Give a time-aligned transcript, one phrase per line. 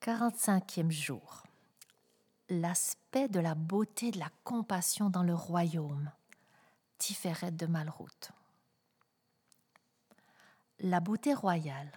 [0.00, 1.42] 45e jour.
[2.48, 6.10] L'aspect de la beauté de la compassion dans le royaume.
[6.98, 8.30] Tiferet de Malroute.
[10.80, 11.90] La beauté royale.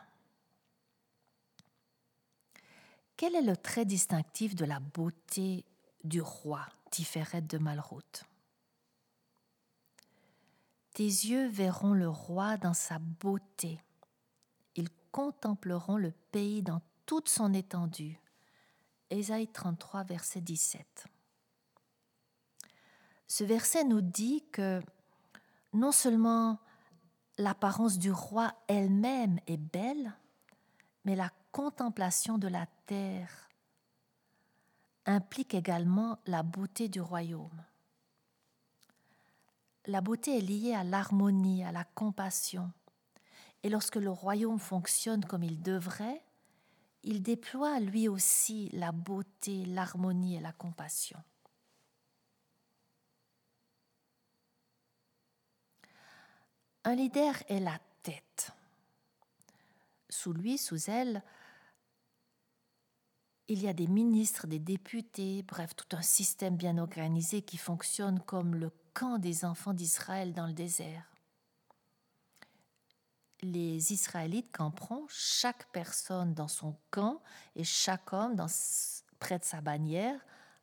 [3.17, 5.63] Quel est le trait distinctif de la beauté
[6.03, 8.23] du roi Tiferet de Malroute?
[10.93, 13.79] Tes yeux verront le roi dans sa beauté.
[14.75, 16.81] Ils contempleront le pays dans
[17.11, 18.17] toute son étendue.
[19.09, 21.07] Ésaïe 33, verset 17.
[23.27, 24.81] Ce verset nous dit que
[25.73, 26.57] non seulement
[27.37, 30.13] l'apparence du roi elle-même est belle,
[31.03, 33.49] mais la contemplation de la terre
[35.05, 37.65] implique également la beauté du royaume.
[39.85, 42.71] La beauté est liée à l'harmonie, à la compassion.
[43.63, 46.23] Et lorsque le royaume fonctionne comme il devrait,
[47.03, 51.19] il déploie lui aussi la beauté, l'harmonie et la compassion.
[56.83, 58.51] Un leader est la tête.
[60.09, 61.23] Sous lui, sous elle,
[63.47, 68.19] il y a des ministres, des députés, bref, tout un système bien organisé qui fonctionne
[68.21, 71.10] comme le camp des enfants d'Israël dans le désert
[73.41, 77.21] les Israélites camperont chaque personne dans son camp
[77.55, 78.35] et chaque homme
[79.19, 80.19] près de sa bannière,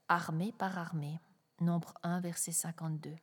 [0.09, 1.21] armé par armée.
[1.61, 3.17] Nombre 1, verset 52.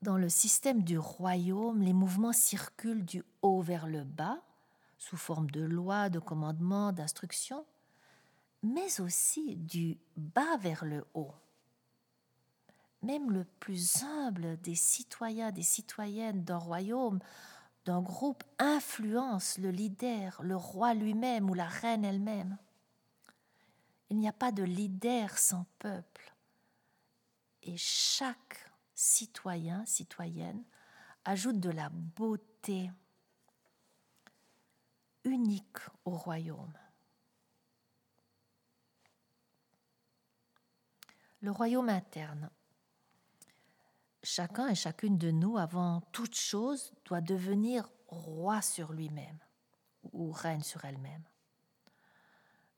[0.00, 4.42] Dans le système du royaume, les mouvements circulent du haut vers le bas,
[4.98, 7.64] sous forme de lois, de commandements, d'instructions,
[8.62, 11.34] mais aussi du bas vers le haut
[13.04, 17.20] même le plus humble des citoyens, des citoyennes d'un royaume,
[17.84, 22.56] d'un groupe, influence le leader, le roi lui-même ou la reine elle-même.
[24.10, 26.34] Il n'y a pas de leader sans peuple.
[27.62, 30.64] Et chaque citoyen, citoyenne,
[31.24, 32.90] ajoute de la beauté
[35.24, 36.72] unique au royaume.
[41.40, 42.50] Le royaume interne
[44.24, 49.38] chacun et chacune de nous, avant toute chose, doit devenir roi sur lui-même
[50.12, 51.22] ou reine sur elle-même.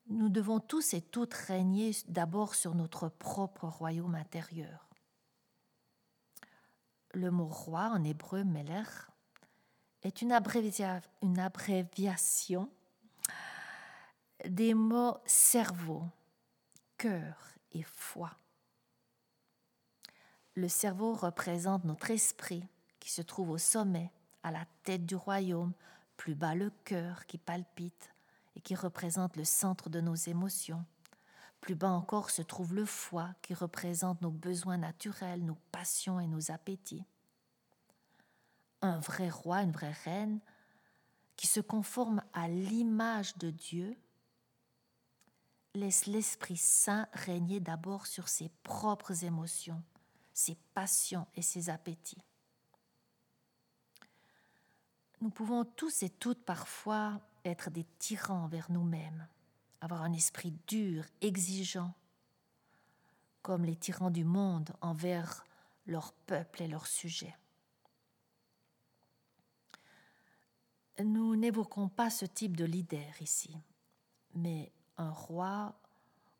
[0.07, 4.87] Nous devons tous et toutes régner d'abord sur notre propre royaume intérieur.
[7.13, 8.83] Le mot roi en hébreu, meler,
[10.03, 10.37] est une,
[11.21, 12.69] une abréviation
[14.45, 16.03] des mots cerveau,
[16.97, 17.35] cœur
[17.71, 18.31] et foi.
[20.57, 22.67] Le cerveau représente notre esprit
[22.99, 25.71] qui se trouve au sommet, à la tête du royaume,
[26.17, 28.09] plus bas le cœur qui palpite
[28.55, 30.83] et qui représente le centre de nos émotions.
[31.61, 36.25] Plus bas encore se trouve le foie qui représente nos besoins naturels, nos passions et
[36.25, 37.05] nos appétits.
[38.81, 40.39] Un vrai roi, une vraie reine
[41.35, 43.95] qui se conforme à l'image de Dieu
[45.75, 49.83] laisse l'Esprit Saint régner d'abord sur ses propres émotions
[50.37, 52.23] ses passions et ses appétits.
[55.19, 59.27] Nous pouvons tous et toutes parfois être des tyrans envers nous-mêmes,
[59.81, 61.91] avoir un esprit dur, exigeant,
[63.41, 65.43] comme les tyrans du monde envers
[65.87, 67.35] leur peuple et leurs sujets.
[71.03, 73.57] Nous n'évoquons pas ce type de leader ici,
[74.35, 75.73] mais un roi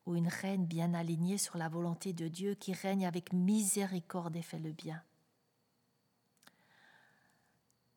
[0.08, 4.42] ou une reine bien alignée sur la volonté de Dieu qui règne avec miséricorde et
[4.42, 5.04] fait le bien.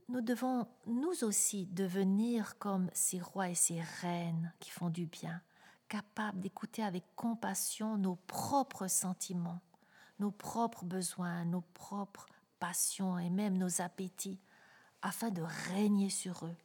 [0.08, 5.40] Nous devons nous aussi devenir comme ces rois et ces reines qui font du bien,
[5.88, 9.60] capables d'écouter avec compassion nos propres sentiments,
[10.18, 12.26] nos propres besoins, nos propres
[12.58, 14.40] passions et même nos appétits,
[15.00, 16.56] afin de régner sur eux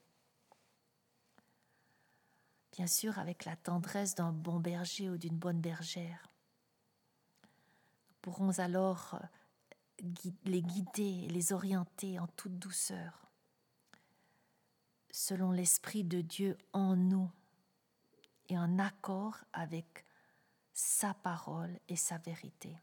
[2.76, 6.30] bien sûr avec la tendresse d'un bon berger ou d'une bonne bergère.
[8.10, 13.30] Nous pourrons alors euh, les guider, les orienter en toute douceur,
[15.10, 17.32] selon l'Esprit de Dieu en nous
[18.50, 20.06] et en accord avec
[20.74, 22.78] sa parole et sa vérité.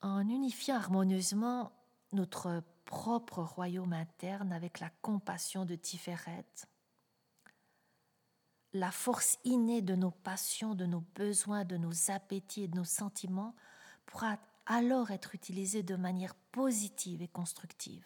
[0.00, 1.70] En unifiant harmonieusement
[2.12, 6.46] notre propre royaume interne avec la compassion de Tiferet.
[8.72, 12.84] La force innée de nos passions, de nos besoins, de nos appétits et de nos
[12.84, 13.54] sentiments
[14.06, 18.04] pourra alors être utilisée de manière positive et constructive.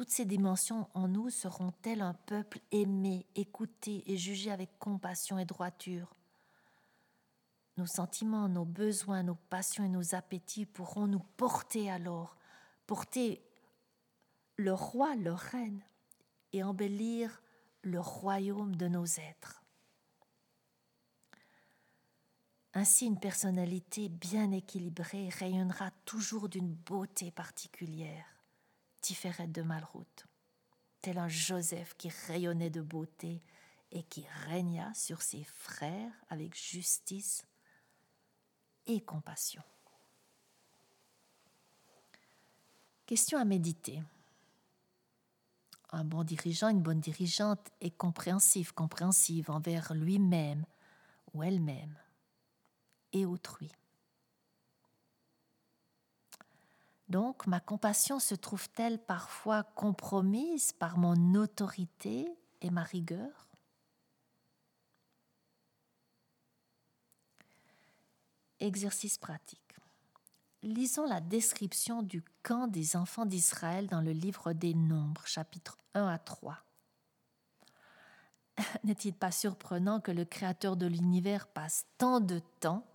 [0.00, 5.44] toutes ces dimensions en nous seront-elles un peuple aimé, écouté et jugé avec compassion et
[5.44, 6.16] droiture?
[7.80, 12.36] Nos sentiments, nos besoins, nos passions et nos appétits pourront nous porter alors,
[12.86, 13.42] porter
[14.56, 15.82] le roi, le reine,
[16.52, 17.40] et embellir
[17.80, 19.62] le royaume de nos êtres.
[22.74, 28.26] Ainsi, une personnalité bien équilibrée rayonnera toujours d'une beauté particulière,
[29.00, 30.26] Tiferet de Malroute,
[31.00, 33.42] tel un Joseph qui rayonnait de beauté
[33.90, 37.46] et qui régna sur ses frères avec justice
[38.86, 39.62] et compassion.
[43.06, 44.02] Question à méditer.
[45.90, 50.64] Un bon dirigeant, une bonne dirigeante est compréhensif, compréhensive envers lui-même
[51.34, 51.98] ou elle-même
[53.12, 53.72] et autrui.
[57.08, 63.49] Donc ma compassion se trouve-t-elle parfois compromise par mon autorité et ma rigueur?
[68.60, 69.60] Exercice pratique.
[70.62, 76.06] Lisons la description du camp des enfants d'Israël dans le livre des Nombres, chapitres 1
[76.06, 76.58] à 3.
[78.84, 82.86] N'est-il pas surprenant que le Créateur de l'univers passe tant de temps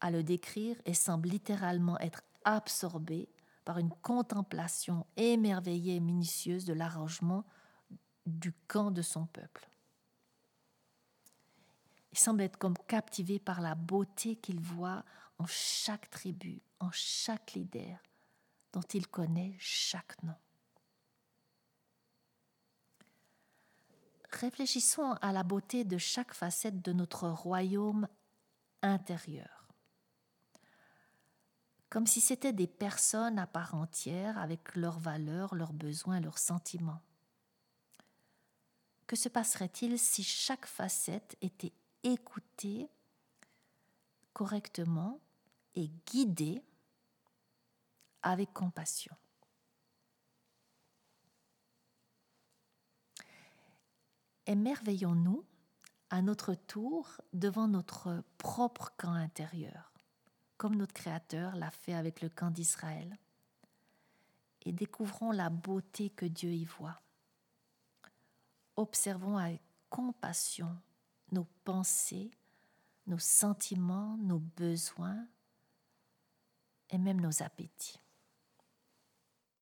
[0.00, 3.28] à le décrire et semble littéralement être absorbé
[3.64, 7.44] par une contemplation émerveillée et minutieuse de l'arrangement
[8.26, 9.68] du camp de son peuple?
[12.14, 15.04] Il semble être comme captivé par la beauté qu'il voit
[15.38, 17.98] en chaque tribu, en chaque leader,
[18.72, 20.36] dont il connaît chaque nom.
[24.30, 28.06] Réfléchissons à la beauté de chaque facette de notre royaume
[28.80, 29.66] intérieur
[31.90, 37.00] comme si c'était des personnes à part entière avec leurs valeurs, leurs besoins, leurs sentiments.
[39.06, 41.72] Que se passerait-il si chaque facette était
[42.04, 42.88] écoutée
[44.32, 45.20] correctement
[45.74, 46.62] et guidée
[48.22, 49.16] avec compassion
[54.46, 55.44] Émerveillons-nous
[56.10, 59.94] à notre tour devant notre propre camp intérieur
[60.56, 63.18] comme notre Créateur l'a fait avec le camp d'Israël,
[64.62, 67.02] et découvrons la beauté que Dieu y voit.
[68.76, 69.60] Observons avec
[69.90, 70.74] compassion
[71.34, 72.30] nos pensées,
[73.06, 75.26] nos sentiments, nos besoins
[76.90, 77.98] et même nos appétits.